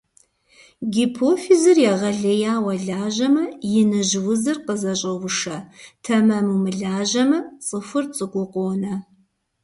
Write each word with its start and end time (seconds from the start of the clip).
Гипофизыр 0.93 1.77
егъэлеяуэ 1.91 2.75
лажьэмэ, 2.85 3.45
иныжь 3.79 4.15
узыр 4.29 4.57
къызэщӀоушэ, 4.65 5.57
тэмэму 6.03 6.59
мылажьэмэ- 6.63 7.39
цӀыхур 7.65 8.05
цӀыкӀуу 8.15 8.47
къонэ. 8.53 8.93